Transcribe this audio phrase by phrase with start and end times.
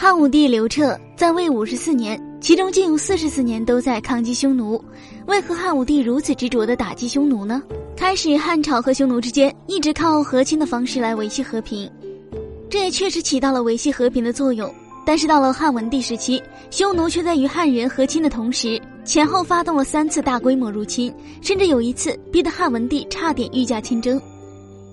[0.00, 4.80] 汉武帝刘彻在位五十四年，其中竟有四十四年都在抗击匈奴。
[5.26, 7.60] 为何汉武帝如此执着的打击匈奴呢？
[7.96, 11.90] 开始，汉朝和匈奴之间一直靠和亲的方式来维系和平，
[12.70, 14.72] 这也确实起到了维系和平的作用。
[15.04, 16.40] 但是到了汉文帝时期，
[16.70, 21.12] 匈奴却在与汉人和亲的同时，前后发动了三次大规模入侵，
[21.42, 24.20] 甚至有一次逼得汉文帝差点御驾亲征。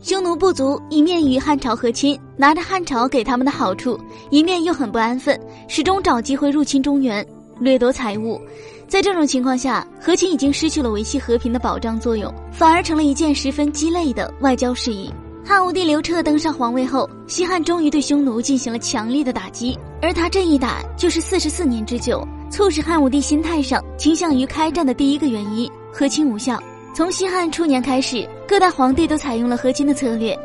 [0.00, 3.98] 匈奴部族一面与汉朝和亲，拿着汉朝给他们的好处，
[4.30, 5.38] 一面又很不安分，
[5.68, 7.24] 始终找机会入侵中原，
[7.60, 8.40] 掠夺财物。
[8.86, 15.12] 在这种情况下，和亲已经失去了维系和平的保障作用，反而成了一件十分鸡肋的外交事宜。
[15.44, 26.62] 汉武帝刘彻登上皇位后，西汉终于对匈奴进行了强力的打击，而他这一打就是四十四年之久，促使汉武帝心态上倾向于开战的第一个原因：和亲无效。
[26.94, 30.38] 从西汉初年开始，各代皇帝都采用了和亲的策略，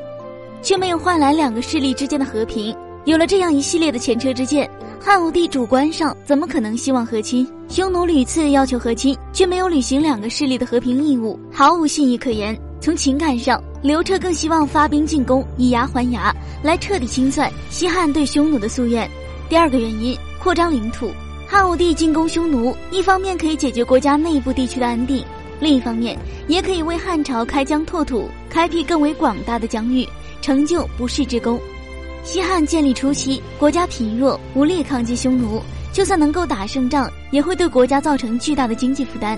[0.62, 2.76] 却没有换来两个势力之间的和平。
[3.06, 7.48] 有了这样一系列的前车之鉴，汉武帝主观上怎么可能希望和亲？
[7.68, 12.60] 匈奴屡次要求和亲，却没有履行两个势力的和平义务，毫无信义可言。
[12.82, 19.10] 从情感上，刘彻更希望发兵进攻，以牙还牙，来彻底清算西汉对匈奴的夙愿。
[19.48, 21.12] 第二个原因，扩张领土。
[21.48, 25.26] 汉武帝进攻匈奴，一方面可以解决国家内部地区的安定。
[25.60, 30.08] 另一方面，也可以为汉朝开疆拓土，开辟更为广大的疆域，
[30.42, 31.60] 成就不世之功。
[32.24, 39.38] 西汉建立初期，国家贫弱，无力抗击匈奴，就算能够打胜仗，也会对国家造成巨大的经济负担。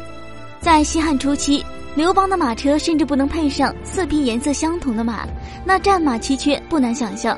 [0.60, 1.64] 在西汉初期，
[1.96, 5.28] 刘邦的马车甚至不能配上四匹颜色相同的马，
[5.66, 7.38] 那战马奇缺不难想象。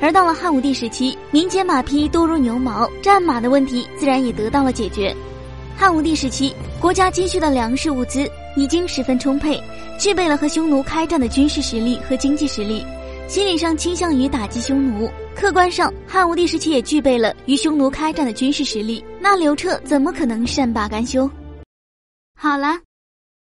[0.00, 5.14] 而到了汉武帝时期，民间马匹多如牛毛，战马的问题自然也得到了解决。
[5.76, 9.60] 汉武帝时期，国家积蓄的粮食物资已经十分充沛，
[9.98, 12.84] 具备了和匈奴开战的军事实力和经济实力，
[13.28, 15.10] 心理上倾向于打击匈奴。
[15.34, 21.28] 客观上，汉武帝时期也具备了与匈奴开战的军事实力，那刘彻怎么可能善罢甘休？
[22.38, 22.80] 好了，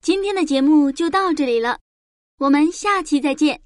[0.01, 1.77] 今天的节目就到这里了，
[2.39, 3.61] 我们下期再见。